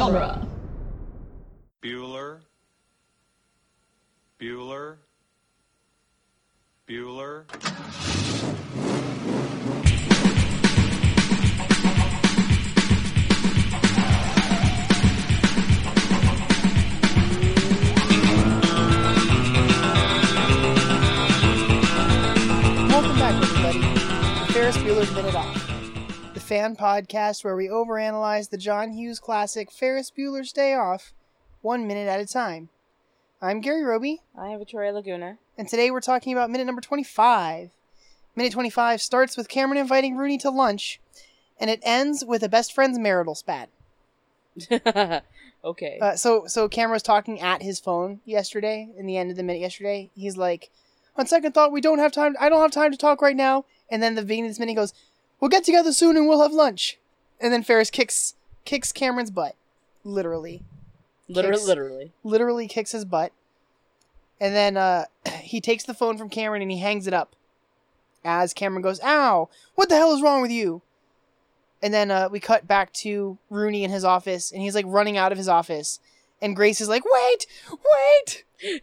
[0.00, 0.48] genre.
[1.82, 2.40] Bueller.
[4.38, 4.96] Bueller.
[6.88, 7.44] Bueller.
[22.88, 25.69] Welcome back, everybody, to Ferris Bueller's Minute Off, the
[26.50, 31.12] fan podcast where we overanalyze the John Hughes classic Ferris Bueller's Day Off,
[31.62, 32.70] one minute at a time.
[33.40, 35.38] I'm Gary Roby, I am Victoria Laguna.
[35.56, 37.70] and today we're talking about minute number 25.
[38.34, 41.00] Minute 25 starts with Cameron inviting Rooney to lunch,
[41.60, 43.68] and it ends with a best friend's marital spat.
[45.64, 46.00] okay.
[46.02, 49.44] Uh, so, so Cameron was talking at his phone yesterday, in the end of the
[49.44, 50.10] minute yesterday.
[50.16, 50.72] He's like,
[51.14, 52.34] on second thought, we don't have time.
[52.40, 53.66] I don't have time to talk right now.
[53.88, 54.94] And then the beginning of this minute he goes,
[55.40, 56.98] we'll get together soon and we'll have lunch.
[57.40, 59.56] And then Ferris kicks kicks Cameron's butt,
[60.04, 60.62] literally,
[61.28, 62.12] literally, kicks- literally.
[62.22, 63.32] literally kicks his butt.
[64.40, 65.04] And then uh,
[65.40, 67.34] he takes the phone from Cameron and he hangs it up.
[68.22, 69.48] As Cameron goes, "Ow!
[69.76, 70.82] What the hell is wrong with you?"
[71.82, 75.16] And then uh, we cut back to Rooney in his office, and he's like running
[75.16, 76.00] out of his office,
[76.42, 78.44] and Grace is like, "Wait, wait!"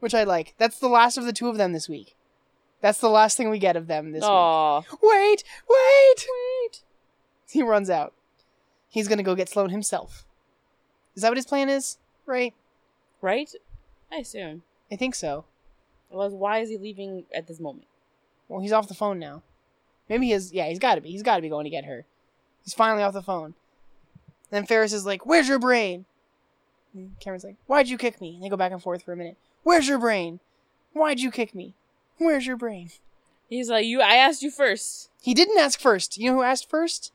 [0.00, 0.54] Which I like.
[0.58, 2.16] That's the last of the two of them this week.
[2.84, 4.80] That's the last thing we get of them this Aw.
[4.80, 5.02] week.
[5.02, 6.82] Wait, wait, wait!
[7.48, 8.12] He runs out.
[8.90, 10.26] He's gonna go get Sloane himself.
[11.16, 11.96] Is that what his plan is?
[12.26, 12.52] Right?
[13.22, 13.50] Right?
[14.12, 14.64] I assume.
[14.92, 15.46] I think so.
[16.10, 17.86] Well, why is he leaving at this moment?
[18.48, 19.42] Well, he's off the phone now.
[20.10, 20.52] Maybe he is.
[20.52, 21.10] Yeah, he's got to be.
[21.10, 22.04] He's got to be going to get her.
[22.64, 23.54] He's finally off the phone.
[24.50, 26.04] Then Ferris is like, "Where's your brain?"
[26.92, 29.16] And Cameron's like, "Why'd you kick me?" And they go back and forth for a
[29.16, 29.38] minute.
[29.62, 30.40] "Where's your brain?
[30.92, 31.72] Why'd you kick me?
[32.18, 32.90] Where's your brain?"
[33.48, 34.00] He's like, "You.
[34.00, 35.10] I asked you first.
[35.20, 36.18] He didn't ask first.
[36.18, 37.12] You know who asked first?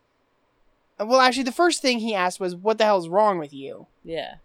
[1.00, 3.88] Uh, Well, actually, the first thing he asked was, "What the hell's wrong with you?"
[4.04, 4.36] Yeah.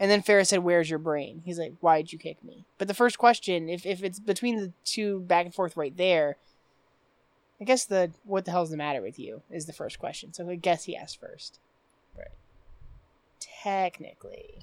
[0.00, 2.94] And then Ferris said, "Where's your brain?" He's like, "Why'd you kick me?" But the
[2.94, 6.36] first question, if if it's between the two back and forth right there,
[7.60, 10.32] I guess the "What the hell's the matter with you?" is the first question.
[10.32, 11.58] So I guess he asked first.
[12.16, 12.28] Right.
[13.40, 14.60] Technically,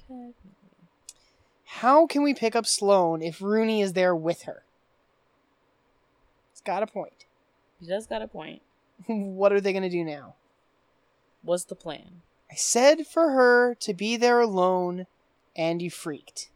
[1.64, 4.62] how can we pick up Sloane if Rooney is there with her?
[6.66, 7.24] Got a point.
[7.80, 8.60] He does got a point.
[9.06, 10.34] what are they gonna do now?
[11.42, 12.22] What's the plan?
[12.50, 15.06] I said for her to be there alone,
[15.54, 16.50] and you freaked.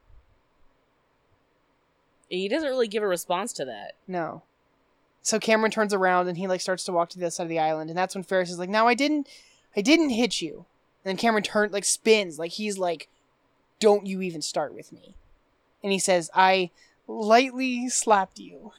[2.29, 3.95] He doesn't really give a response to that.
[4.09, 4.43] No.
[5.23, 7.49] So Cameron turns around and he like starts to walk to the other side of
[7.49, 9.29] the island, and that's when Ferris is like, "Now I didn't,
[9.77, 10.67] I didn't hit you."
[11.05, 13.09] And then Cameron turns like spins, like he's like,
[13.79, 15.15] "Don't you even start with me?"
[15.85, 16.71] And he says, "I
[17.07, 18.73] lightly slapped you."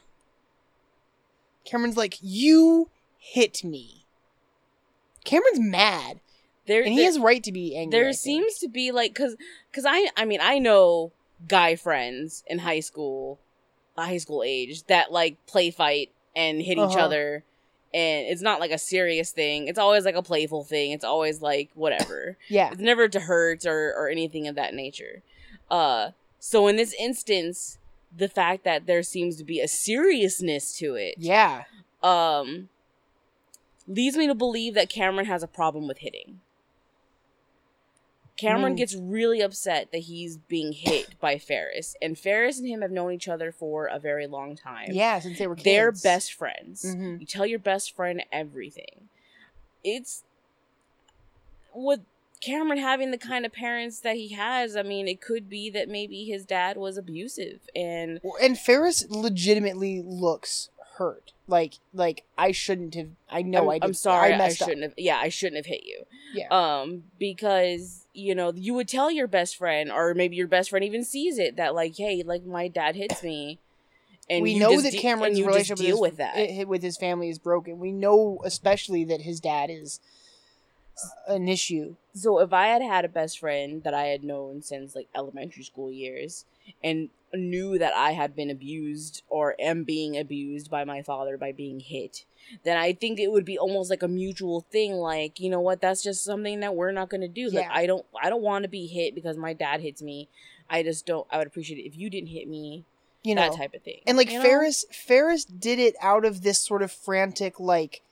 [1.64, 4.06] Cameron's like, "You hit me."
[5.24, 6.20] Cameron's mad,
[6.66, 7.98] There, and he there- has right to be angry.
[7.98, 9.36] There seems to be like because
[9.70, 11.12] because i i mean i know
[11.48, 13.38] guy friends in high school
[13.96, 16.98] high school age that like play fight and hit each Uh-huh.
[17.04, 17.44] other.
[17.94, 19.68] And it's not like a serious thing.
[19.68, 20.92] It's always like a playful thing.
[20.92, 22.38] It's always like whatever.
[22.48, 25.22] Yeah, it's never to hurt or or anything of that nature.
[25.70, 27.78] Uh so in this instance
[28.16, 31.64] the fact that there seems to be a seriousness to it yeah,
[32.02, 32.68] um
[33.88, 36.40] leads me to believe that Cameron has a problem with hitting.
[38.36, 38.78] Cameron Mm.
[38.78, 43.12] gets really upset that he's being hit by Ferris, and Ferris and him have known
[43.12, 44.88] each other for a very long time.
[44.90, 45.18] yeah.
[45.18, 45.64] Since they were kids.
[45.64, 46.82] They're best friends.
[46.84, 47.20] Mhm.
[47.20, 49.08] You tell your best friend everything.
[49.84, 50.22] It's
[51.74, 52.00] with
[52.42, 55.88] Cameron having the kind of parents that he has, I mean, it could be that
[55.88, 61.32] maybe his dad was abusive and Well, and Ferris legitimately looks hurt.
[61.46, 63.08] Like, like I shouldn't have.
[63.30, 63.84] I know I'm, I did.
[63.84, 64.68] I'm sorry, I, messed up.
[64.68, 64.94] shouldn't have.
[64.96, 66.04] Yeah, I shouldn't have hit you.
[66.34, 66.48] Yeah.
[66.50, 70.84] Um, because you know you would tell your best friend, or maybe your best friend
[70.84, 73.58] even sees it that like, hey, like my dad hits me,
[74.30, 76.36] and we you know just that Cameron's you relationship just deal with, with that.
[76.36, 77.78] i- with his family is broken.
[77.78, 80.00] We know especially that his dad is
[81.28, 81.96] an issue.
[82.14, 85.64] So if I had had a best friend that I had known since like elementary
[85.64, 86.44] school years,
[86.82, 91.52] and knew that I had been abused or am being abused by my father by
[91.52, 92.24] being hit,
[92.64, 94.94] then I think it would be almost like a mutual thing.
[94.94, 95.80] Like, you know what?
[95.80, 97.48] That's just something that we're not going to do.
[97.48, 100.28] Like, I don't, I don't want to be hit because my dad hits me.
[100.68, 101.26] I just don't.
[101.30, 102.84] I would appreciate it if you didn't hit me.
[103.22, 104.00] You know, that type of thing.
[104.06, 104.44] and like you know?
[104.44, 108.02] Ferris, Ferris did it out of this sort of frantic like.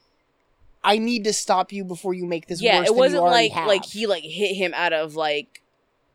[0.82, 3.66] I need to stop you before you make this yeah, worse it wasn't like have.
[3.66, 5.62] like he like hit him out of like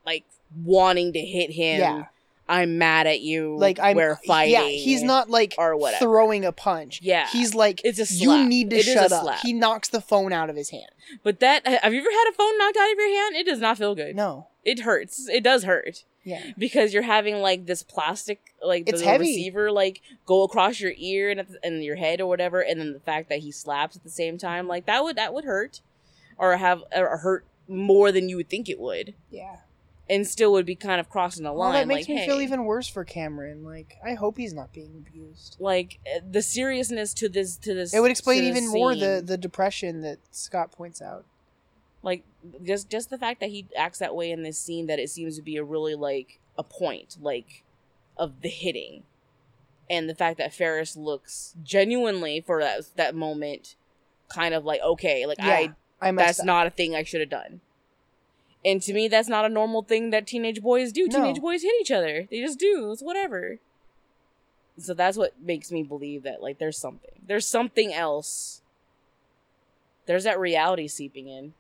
[0.06, 0.26] like
[0.64, 1.80] wanting to hit him.
[1.80, 2.04] Yeah.
[2.48, 3.58] I'm mad at you.
[3.58, 4.54] Like I'm we're fighting.
[4.54, 6.06] Yeah, he's not like or whatever.
[6.06, 7.00] throwing a punch.
[7.02, 7.28] Yeah.
[7.28, 8.40] He's like It's a slap.
[8.40, 9.24] you need to It shut up.
[9.24, 9.40] slap.
[9.40, 10.92] He knocks the phone out of his hand.
[11.24, 13.36] But that have you ever had a phone knocked out of your hand?
[13.36, 14.16] It does not feel good.
[14.16, 14.48] No.
[14.66, 15.28] It hurts.
[15.30, 16.04] It does hurt.
[16.28, 16.42] Yeah.
[16.58, 21.40] because you're having like this plastic like the receiver like go across your ear and,
[21.42, 24.10] the- and your head or whatever and then the fact that he slaps at the
[24.10, 25.82] same time like that would that would hurt
[26.40, 29.58] or have or hurt more than you would think it would Yeah.
[30.10, 32.42] and still would be kind of crossing the Well, line that makes like, me feel
[32.42, 33.64] even worse for Cameron.
[33.64, 35.58] Like I hope he's not being abused.
[35.60, 39.38] like uh, the seriousness to this to this It would explain even more the the
[39.38, 41.24] depression that Scott points out.
[42.06, 42.24] Like
[42.64, 45.36] just just the fact that he acts that way in this scene that it seems
[45.36, 47.64] to be a really like a point like
[48.16, 49.04] of the hitting.
[49.90, 53.76] And the fact that Ferris looks genuinely for that that moment
[54.30, 56.46] kind of like okay like Yeah, I I that's up.
[56.46, 57.62] not a thing I should have done.
[58.64, 61.08] And to me that's not a normal thing that teenage boys do.
[61.08, 61.20] No.
[61.22, 62.28] teenage boys hit each other.
[62.30, 62.92] They just do.
[62.92, 63.58] It's whatever.
[64.78, 68.62] So that's what makes me believe that like there's something there's something else.
[70.06, 71.54] There's that reality seeping in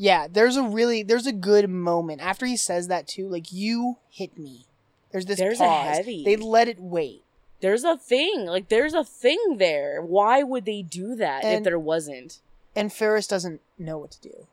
[0.00, 3.28] Yeah, there's a really there's a good moment after he says that too.
[3.28, 4.64] Like you hit me.
[5.10, 7.24] There's this There's a heavy- They let it wait.
[7.60, 11.78] there's a thing like there's a thing there why would they do that if there
[11.78, 12.40] wasn't
[12.76, 14.46] And Ferris doesn't know what to do.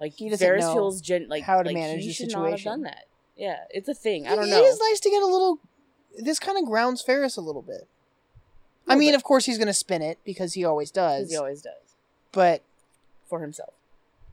[0.00, 2.32] like He doesn't Ferris know feels gen- like how to like, manage he the should
[2.32, 3.04] not have done that
[3.36, 5.58] yeah it's a thing i don't It- know It is nice to get a little.
[6.18, 7.86] This kind of grounds Ferris a little bit.
[8.86, 9.16] I Little mean, bit.
[9.16, 11.30] of course he's gonna spin it because he always does.
[11.30, 11.94] he always does
[12.32, 12.62] But
[13.28, 13.72] for himself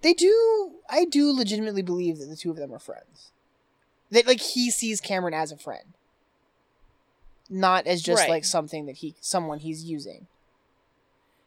[0.02, 0.76] they do.
[0.90, 3.32] I do legitimately believe that the two of them are friends.
[4.10, 5.94] That like he sees Cameron as a friend,
[7.50, 8.30] not as just Right.
[8.30, 10.28] like something that he someone he's using.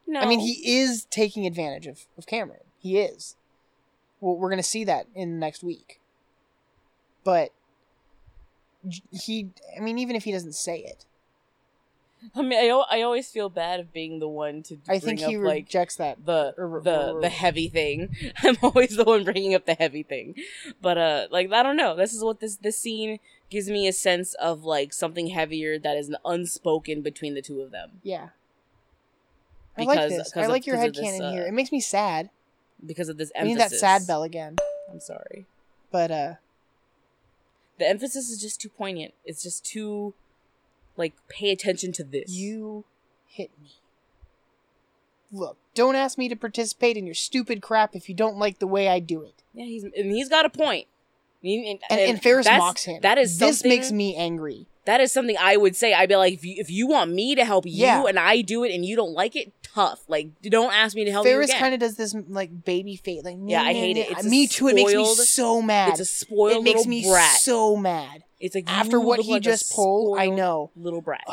[0.06, 2.60] no I mean, he is taking advantage of, of Cameron.
[2.78, 3.36] He is.
[4.20, 6.00] Well, we're going to see that in the next week.
[7.24, 7.50] But
[9.10, 11.04] he, I mean, even if he doesn't say it,
[12.34, 12.68] i mean I,
[12.98, 15.96] I always feel bad of being the one to I think he up like rejects
[15.96, 16.24] that.
[16.24, 18.14] the or- the or- the heavy thing.
[18.42, 20.34] I'm always the one bringing up the heavy thing,
[20.80, 21.94] but uh, like I don't know.
[21.96, 23.18] This is what this this scene
[23.50, 27.70] gives me a sense of like something heavier that is unspoken between the two of
[27.70, 28.28] them Yeah.
[29.76, 30.12] I like this.
[30.12, 31.42] I because of- like your because of headcanon this, here.
[31.44, 32.30] uh, It makes me sad.
[32.84, 33.56] because of this I emphasis.
[33.56, 34.56] need that sad bell again.
[34.90, 35.46] I'm sorry.
[35.90, 36.34] But uh
[37.78, 39.14] The emphasis is just too poignant.
[39.24, 40.14] It's just too
[40.96, 42.30] like pay attention to this.
[42.30, 42.84] you
[43.26, 43.72] hit me.
[45.32, 48.66] Look, don't ask me to participate in your stupid crap if you don't like the
[48.66, 49.42] way I do it.
[49.52, 50.86] yeah, he's and he's got a point.
[51.42, 53.00] And, And, and Ferris mocks him.
[53.02, 54.66] That is this makes me angry.
[54.86, 55.94] That is something I would say.
[55.94, 58.04] I'd be like, if you, if you want me to help you Yeah.
[58.04, 60.02] and I do it and you don't like it, tough.
[60.08, 61.60] Like, don't ask me to help Ferris you again.
[61.62, 64.10] kind of does this like baby face, like Yeah, I hate it.
[64.10, 64.68] It's me too.
[64.68, 65.90] It makes me so mad.
[65.90, 67.36] it's a spoiled it makes little me brat.
[67.38, 68.22] so mad.
[68.40, 70.70] it's like After what he like just pulled, I know.
[70.76, 71.24] little brat.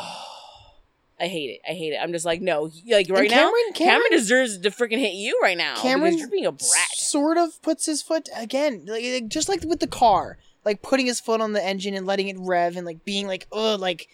[1.20, 1.60] I hate it.
[1.70, 1.98] I hate it.
[2.02, 5.12] I'm just like, no, like right And now, Cameron, Cameron, Cameron, deserves to freaking hit
[5.14, 5.76] you right now.
[5.76, 6.88] Cameron you're being a brat.
[6.94, 11.20] sort of puts his foot again, like, just like with the car, like putting his
[11.20, 14.08] foot on the engine and letting it rev and like being like, ugh, like,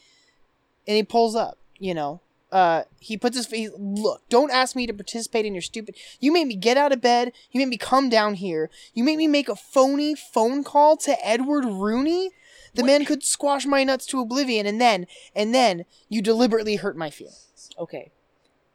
[0.86, 1.58] and he pulls up.
[1.78, 3.70] You know, uh, he puts his face.
[3.78, 5.96] Look, don't ask me to participate in your stupid.
[6.18, 7.32] You made me get out of bed.
[7.52, 8.70] You made me come down here.
[8.94, 12.30] You made me make a phony phone call to Edward Rooney.
[12.74, 16.96] The man could squash my nuts to oblivion, and then, and then you deliberately hurt
[16.96, 17.70] my feelings.
[17.78, 18.12] okay,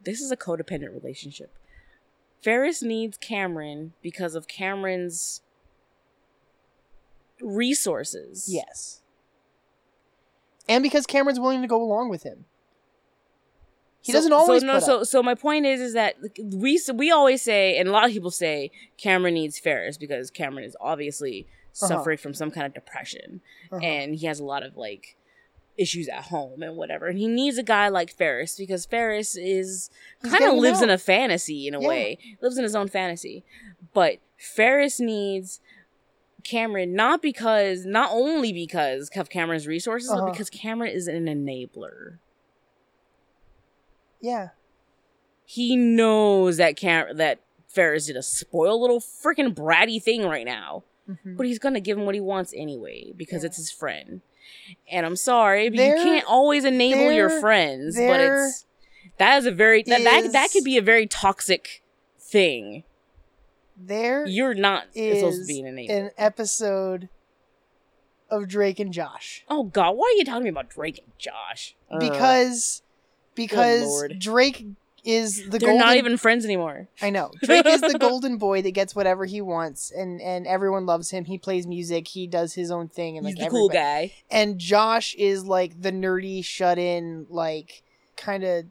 [0.03, 1.55] this is a codependent relationship.
[2.41, 5.41] Ferris needs Cameron because of Cameron's
[7.43, 8.47] resources.
[8.51, 9.01] Yes.
[10.67, 12.45] And because Cameron's willing to go along with him.
[14.01, 14.79] He So- doesn't always So no.
[14.79, 15.07] So up.
[15.07, 18.31] so my point is is that we we always say, and a lot of people
[18.31, 21.87] say, Cameron needs Ferris because Cameron is obviously Uh-huh.
[21.87, 23.81] suffering from some kind of depression, Uh-huh.
[23.83, 25.15] and he has a lot of like
[25.75, 29.89] issues at home and whatever, and he needs a guy like Ferris because Ferris is
[30.21, 31.87] kind of lives in a fantasy in a Yeah.
[31.87, 33.43] way, lives in his own fantasy,
[33.93, 35.59] but Ferris needs.
[36.43, 40.25] Cameron, not because, not only because of Cameron's resources, Uh-huh.
[40.25, 42.17] but because Cameron is an enabler.
[44.21, 44.49] yeah.
[45.45, 50.83] he knows that Cam- that Ferris did a spoiled little freaking bratty thing right now,
[51.09, 51.35] Mhm.
[51.35, 53.47] but he's gonna give him what he wants anyway because Yeah.
[53.47, 54.21] it's his friend.
[54.89, 57.97] And I'm sorry, but There- you can't always enable your friends.
[57.97, 58.65] but it's
[59.17, 61.83] that is a very that, that that is- could be a very toxic
[62.17, 62.83] thing.
[63.77, 65.89] There You're not supposed to is be an enabler.
[66.05, 67.09] an episode
[68.29, 69.43] of Drake and Josh.
[69.49, 71.75] oh God, why are you talking about Drake and Josh?
[71.99, 72.81] Because
[73.35, 74.65] because Drake
[75.03, 76.87] is the They're golden not even friends anymore.
[77.01, 77.31] I know.
[77.43, 81.25] Drake is the golden boy that gets whatever he wants and and everyone loves him.
[81.25, 84.13] He plays music, he does his own thing and He's like the cool guy.
[84.31, 87.83] And Josh is like the nerdy shut in like
[88.15, 88.65] kind of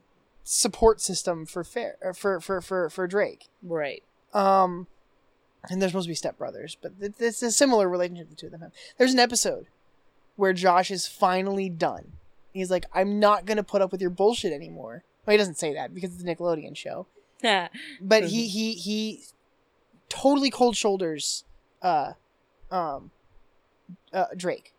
[0.45, 3.49] support system for fair for for for for Drake.
[3.63, 4.03] Right.
[4.33, 4.87] Um,
[5.71, 8.63] and they're supposed to be stepbrothers, but it's a similar relationship the two of them
[8.63, 8.73] have.
[8.99, 9.67] There's an episode
[10.37, 12.13] where Josh is finally done.
[12.53, 15.05] He's like, I'm not gonna put up with your bullshit anymore.
[15.25, 17.07] Well, he doesn't say that because it's a Nickelodeon show,
[18.01, 19.23] but he he he
[20.09, 21.45] totally cold shoulders
[21.81, 22.13] uh
[22.71, 23.11] um
[24.13, 24.75] uh Drake.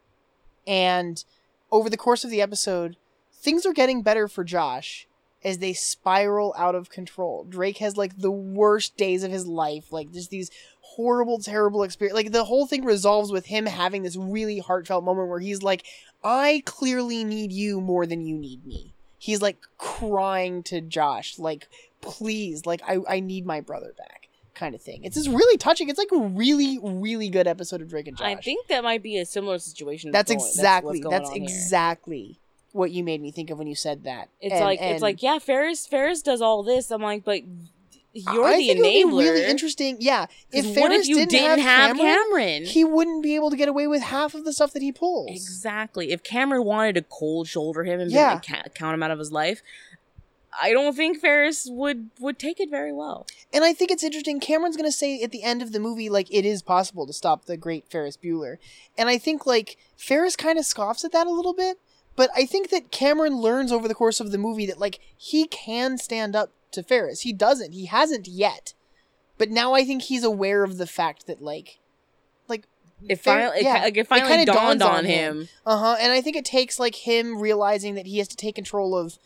[0.67, 1.23] And
[1.71, 2.97] over the course of the episode,
[3.33, 5.07] things are getting better for Josh
[5.43, 7.45] as they spiral out of control.
[7.47, 10.49] Drake has like the worst days of his life, like just these
[10.81, 12.15] horrible, terrible experience.
[12.15, 15.83] Like the whole thing resolves with him having this really heartfelt moment where he's like,
[16.23, 21.67] "I clearly need you more than you need me." He's like crying to Josh, like,
[22.01, 25.03] "Please, like I I need my brother back." Kind of thing.
[25.03, 25.89] It's just really touching.
[25.89, 28.27] It's like a really, really good episode of Drake and Josh.
[28.27, 30.11] I think that might be a similar situation.
[30.11, 31.41] that's going- exactly that's, here.
[31.41, 32.37] exactly
[32.73, 34.27] what you made me think of when you said that.
[34.41, 36.91] It's And- like and it's like yeah, Ferris Ferris does all this.
[36.91, 37.41] I'm like, but
[38.15, 39.97] you're I the think it would be really interesting.
[39.99, 42.65] Yeah, if Ferris what if you didn't, didn't, have, Cameron, Cameron?
[42.65, 45.31] he wouldn't be able to get away with half of the stuff that he pulls.
[45.31, 46.11] Exactly.
[46.11, 48.39] If Cameron wanted to cold shoulder him and be- Yeah.
[48.39, 49.63] ca- count him out of his life,
[50.61, 53.25] I don't think Ferris would would take it very well.
[53.51, 54.39] And I think it's interesting.
[54.39, 57.13] Cameron's going to say at the end of the movie, like, it is possible to
[57.13, 58.57] stop the great Ferris Bueller.
[58.95, 61.79] And I think, like, Ferris kind of scoffs at that a little bit.
[62.15, 65.45] But I think that Cameron learns over the course of the movie that, like, he
[65.47, 67.21] can stand up to Ferris.
[67.21, 67.71] He doesn't.
[67.71, 68.73] He hasn't yet.
[69.37, 71.79] But now I think he's aware of the fact that, like,
[72.47, 72.65] like,
[73.09, 75.37] It Fer- finally, it, yeah, ki- like, it finally kinda dawned dawns on, on him.
[75.41, 75.49] him.
[75.65, 75.95] Uh huh.
[75.99, 79.17] And I think it takes like him realizing that he has to take control of.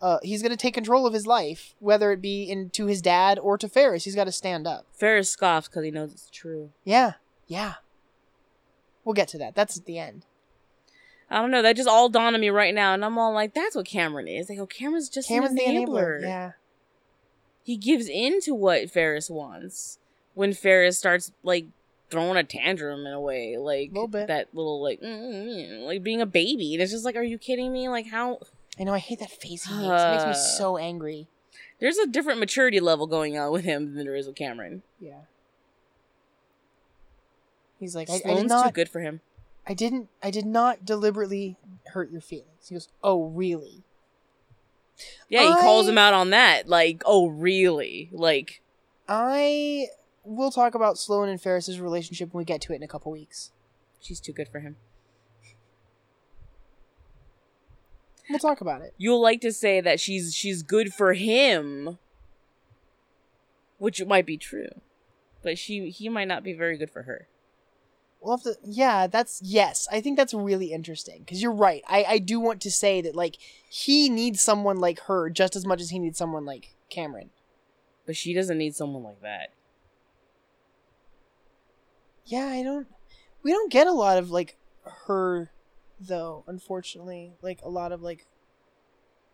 [0.00, 3.02] Uh, he's going to take control of his life, whether it be in to his
[3.02, 4.04] dad or to Ferris.
[4.04, 4.86] He's got to stand up.
[4.92, 6.70] Ferris scoffs because he knows it's true.
[6.84, 7.14] Yeah,
[7.48, 7.74] yeah.
[9.04, 9.56] We'll get to that.
[9.56, 10.24] That's at the end.
[11.30, 11.60] I don't know.
[11.62, 14.28] That just all dawned on me right now, and I'm all like, "That's what Cameron
[14.28, 16.20] is." Like, oh, Cameron's just Cameron's an the enabler.
[16.20, 16.22] enabler.
[16.22, 16.52] Yeah,
[17.64, 19.98] He gives in to what Ferris wants
[20.34, 21.66] when Ferris starts like
[22.10, 24.28] throwing a tantrum in a way, like bit.
[24.28, 26.72] that little like mm, mm, mm, like being a baby.
[26.74, 27.88] And it's just like, are you kidding me?
[27.90, 28.38] Like how
[28.80, 28.94] I know.
[28.94, 29.84] I hate that face he makes.
[30.02, 31.26] It makes me so angry.
[31.78, 34.82] there's a different maturity level going on with him than there is with Cameron.
[34.98, 35.20] Yeah.
[37.78, 39.20] He's like, I, I did Sloane's too good for him.
[39.68, 40.08] I didn't.
[40.22, 41.58] I did not deliberately
[41.92, 42.68] hurt your feelings.
[42.68, 43.84] He goes, Oh, really?
[45.28, 46.68] Yeah, he calls him out on that.
[46.68, 48.08] Like, oh really?
[48.12, 48.62] Like,
[49.08, 49.86] I
[50.24, 53.12] will talk about Sloane and Ferris's relationship when we get to it in a couple
[53.12, 53.52] weeks.
[54.00, 54.76] she's too good for him.
[58.28, 58.92] We'll talk about it.
[58.98, 61.98] You'll like to say that she's she's good for him,
[63.78, 64.68] which might be true,
[65.42, 67.28] but she he might not be very good for her.
[68.20, 68.56] We'll have to.
[68.64, 69.86] Yeah, that's yes.
[69.92, 71.82] I think that's really interesting because you're right.
[71.86, 73.36] I I do want to say that like
[73.70, 77.30] he needs someone like her just as much as he needs someone like Cameron.
[78.06, 79.50] But she doesn't need someone like that.
[82.24, 82.88] Yeah, I don't.
[83.42, 84.56] We don't get a lot of like
[85.06, 85.50] her
[86.00, 86.44] though.
[86.46, 88.26] Unfortunately, like a lot of like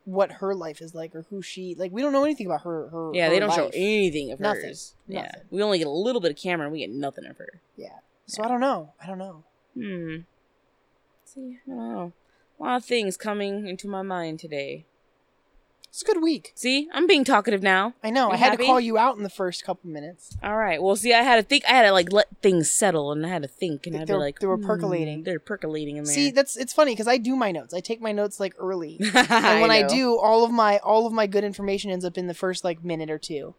[0.04, 1.90] what her life is like or who she like.
[1.90, 2.88] We don't know anything about her.
[2.88, 4.64] Her Yeah, her they don't show anything of Nothing.
[4.64, 4.94] hers.
[5.08, 6.70] Yeah, we only get a little bit of Cameron.
[6.70, 7.62] We get nothing of her.
[7.76, 7.98] Yeah.
[8.26, 8.92] So I don't know.
[9.02, 9.44] I don't know.
[9.74, 10.16] Hmm.
[11.24, 12.12] See, I don't know.
[12.58, 14.86] A lot of things coming into my mind today.
[15.88, 16.50] It's a good week.
[16.56, 17.94] See, I'm being talkative now.
[18.02, 18.26] I know.
[18.26, 18.64] You I had happy?
[18.64, 20.36] to call you out in the first couple minutes.
[20.42, 20.82] All right.
[20.82, 21.64] Well, see, I had to think.
[21.66, 24.08] I had to like let things settle, and I had to think, and They- I'd
[24.08, 25.22] they be like, they were hmm, percolating.
[25.22, 26.12] They're percolating in there.
[26.12, 27.72] See, that's it's funny because I do my notes.
[27.74, 31.06] I take my notes like early, and and when I, do, all of my all
[31.06, 33.54] of my good information ends up in the first like minute or two,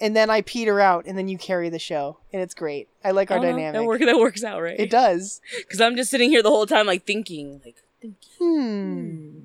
[0.00, 2.88] and then I peter out, and then you carry the show, and it's great.
[3.04, 3.72] I like our dynamic.
[3.74, 4.78] That, work, that works out right.
[4.78, 5.40] It does.
[5.58, 9.00] Because I'm just sitting here the whole time, like thinking, like, thinking, Hmm.
[9.00, 9.38] hmm,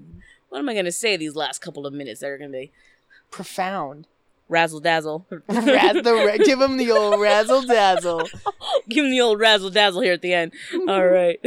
[0.50, 2.72] what am I gonna say these last couple of minutes that are gonna be
[3.29, 4.08] Profound.
[4.58, 5.25] razzle dazzle?
[5.48, 8.27] Raz- the, ra- give him the old razzle dazzle.
[8.89, 10.53] Give him the old razzle dazzle here at the end.
[10.88, 11.39] All right.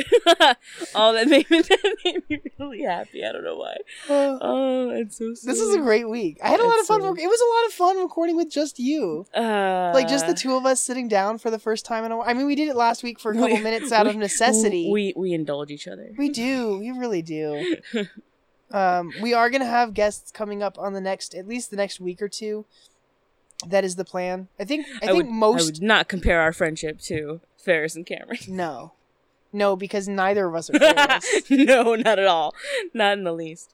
[0.95, 3.25] oh, that made, me, that made me really happy.
[3.25, 3.77] I don't know why.
[4.09, 5.51] Oh, it's so sweet.
[5.51, 6.39] This is a great week.
[6.43, 7.01] I had a lot of fun.
[7.03, 9.27] so- rec- it was a lot of fun recording with just you.
[9.35, 12.17] Uh, Like just the two of us sitting down for the first time in a
[12.17, 12.29] while.
[12.29, 14.91] I mean, we did it last week for a couple We- minutes out of necessity.
[14.91, 16.11] We we indulge each other.
[16.17, 16.79] We do.
[16.79, 17.77] We really do.
[18.71, 22.01] um, we are gonna have guests coming up on the next, at least the next
[22.01, 22.65] week or two.
[23.69, 24.49] That is the plan.
[24.59, 24.87] I think.
[25.03, 25.63] I, think would, most.
[25.63, 28.39] I would not compare our friendship to Ferris and Cameron.
[28.49, 28.93] No,
[29.53, 31.51] no, because neither of us are famous.
[31.51, 32.55] no, not at all.
[32.93, 33.73] Not in the least.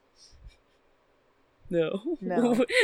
[1.71, 2.17] No.
[2.21, 2.65] No.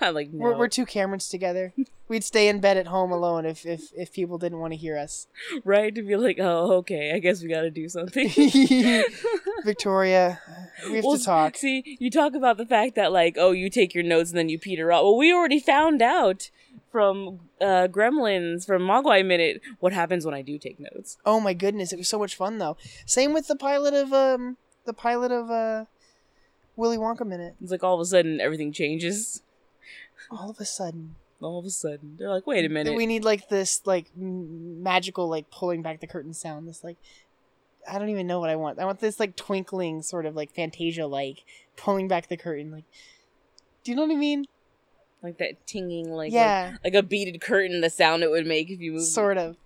[0.00, 0.38] Like, no.
[0.44, 1.72] We're, we're two Camerons together.
[2.08, 4.96] We'd stay in bed at home alone if if, if people didn't want to hear
[4.98, 5.26] us.
[5.64, 5.94] right?
[5.94, 8.28] To be like, oh, okay, I guess we gotta do something.
[9.64, 10.40] Victoria,
[10.88, 11.56] we have Well, to talk.
[11.56, 14.48] See, you talk about the fact that, like, oh, you take your notes and then
[14.48, 15.04] you peter out.
[15.04, 16.50] Well, we already found out
[16.92, 21.16] from uh, Gremlins, from Mogwai Minute, what happens when I do take notes.
[21.24, 22.76] Oh my goodness, it was so much fun though.
[23.06, 25.86] Same with the pilot of um the pilot of uh
[26.76, 27.54] Willy Wonka minute.
[27.62, 29.42] It's like all of a sudden everything changes.
[30.30, 32.94] All of a sudden, All of a sudden, they're like, wait a minute.
[32.94, 36.66] we need like this like m- magical like pulling back the curtain sound.
[36.68, 36.96] This like
[37.90, 38.78] I don't even know what I want.
[38.78, 41.44] I want this like twinkling sort of like Fantasia like
[41.76, 42.70] pulling back the curtain.
[42.70, 42.84] Like,
[43.82, 44.46] do you know what I mean?
[45.22, 48.68] like that tinging, like, yeah, like, like a beaded curtain, the sound it would make
[48.68, 49.02] if you move.
[49.04, 49.56] sort of.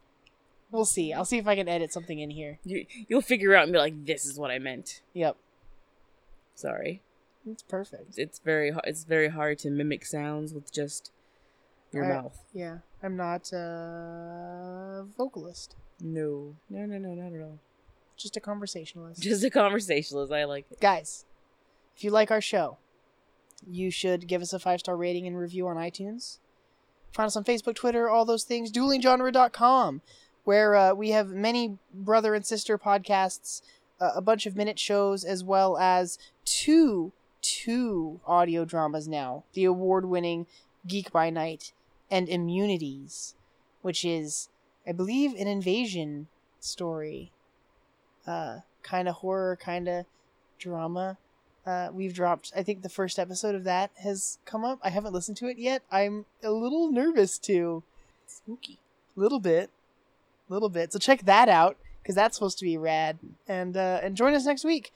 [0.70, 1.12] We'll see.
[1.12, 2.60] I'll see if I can edit something in here.
[2.62, 5.00] You, you'll figure out and be like, this is what I meant.
[5.14, 5.36] Yep,
[6.58, 7.02] Sorry.
[7.48, 8.14] it's perfect.
[8.18, 11.12] It's very, it's very hard to mimic sounds with just
[11.92, 12.38] your I- mouth.
[12.52, 15.76] Yeah, I'm not a vocalist.
[16.00, 17.58] No, no, no, no, not at all.
[18.16, 19.22] Just a conversationalist.
[19.22, 20.32] Just a conversationalist.
[20.32, 20.80] I like it.
[20.80, 21.24] guys,
[21.96, 22.78] if you like our show,
[23.68, 26.38] you should give us a five star rating and review on iTunes.
[27.12, 28.70] Find us on Facebook, Twitter, all those things.
[28.72, 30.02] DuelingGenre.com,
[30.44, 33.62] where uh, we have many brother and sister podcasts,
[34.00, 39.44] a bunch of minute shows, as well as two two audio dramas now.
[39.54, 40.46] The award winning
[40.86, 41.72] Geek by Night
[42.10, 43.34] and Immunities,
[43.82, 44.48] which is,
[44.86, 46.28] I believe, an invasion
[46.60, 47.32] story.
[48.26, 50.06] Uh, kind of horror, kind of
[50.58, 51.16] drama.
[51.66, 52.52] Uh, we've dropped.
[52.56, 54.78] I think the first episode of that has come up.
[54.82, 55.82] I haven't listened to it yet.
[55.90, 57.82] I'm a little nervous to,
[58.26, 58.78] Spooky.
[59.16, 59.70] little bit,
[60.48, 60.92] little bit.
[60.92, 61.76] So check that out
[62.08, 63.18] because that's supposed to be rad.
[63.46, 64.92] And uh, and join us next week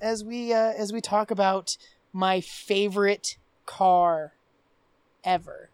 [0.00, 1.76] as we uh, as we talk about
[2.12, 4.32] my favorite car
[5.22, 5.70] ever.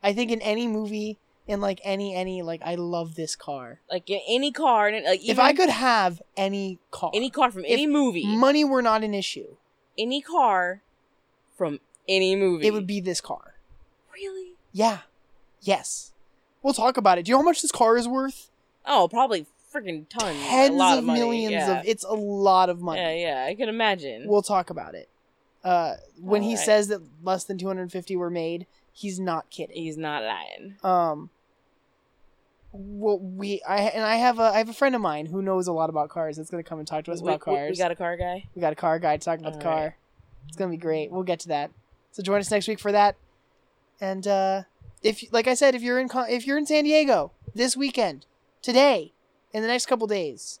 [0.00, 3.80] I think in any movie, in like any any like I love this car.
[3.90, 7.88] Like in any car, like if I could have any car, any car from any
[7.88, 9.56] movie, money were not an issue,
[9.98, 10.82] any car
[11.58, 13.54] from any movie, it would be this car.
[14.14, 14.52] really.
[14.70, 14.98] Yeah.
[15.60, 16.12] Yes.
[16.62, 17.24] We'll talk about it.
[17.24, 18.48] Do you know how much this car is worth?
[18.86, 21.80] Oh, probably freaking tons, Tens a lot of, of, millions yeah.
[21.80, 23.00] of it's a lot of money.
[23.00, 24.26] Yeah, yeah, I can imagine.
[24.26, 25.08] We'll talk about it.
[25.64, 26.64] Uh when he Alright.
[26.66, 29.76] says that less than 250 were made, he's not kidding.
[29.76, 30.76] He's not lying.
[30.82, 31.30] Um
[32.72, 35.66] well we I and I have a I have a friend of mine who knows
[35.66, 37.70] a lot about cars that's going to come and talk to us We, about cars.
[37.70, 38.48] we got a car guy.
[38.54, 39.72] We got a car guy to talk about the car.
[39.72, 39.92] Alright.
[40.48, 41.10] It's gonna be great.
[41.10, 41.70] We'll get to that.
[42.12, 43.16] So join us next week for that.
[44.00, 44.62] And uh,
[45.02, 48.26] if, like I said, if you're in if you're in San Diego this weekend,
[48.60, 49.12] today,
[49.52, 50.60] in the next couple days,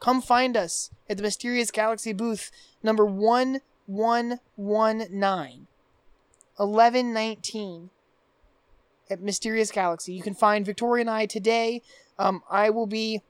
[0.00, 2.50] come find us at the Mysterious Galaxy booth
[2.82, 5.66] number one one one nine.
[6.56, 7.90] 1119
[9.10, 10.12] at Mysterious Galaxy.
[10.12, 11.82] You can find Victoria and I today.
[12.18, 13.20] Um, I will be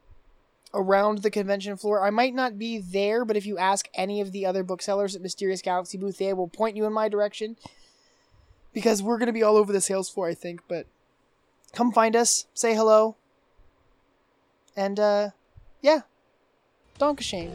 [0.73, 2.05] around the convention floor.
[2.05, 5.23] I might not be there, but if you ask any of the other booksellers at
[5.23, 7.57] Mysterious Galaxy booth, they will point you in my direction.
[8.73, 10.61] Because we're going to be all over the sales floor, I think.
[10.69, 10.87] But
[11.73, 13.17] come find us, say hello.
[14.77, 15.31] And, uh,
[15.83, 16.03] yeah.
[16.99, 17.51] Danke Schoen.